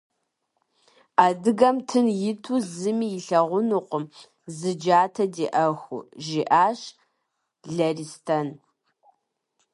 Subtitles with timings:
[1.25, 4.05] -Адыгэм тын иту зыми илъагъунукъым
[4.57, 6.79] зы джатэ диӏэху,- жиӏащ
[7.75, 8.47] Лэристэн.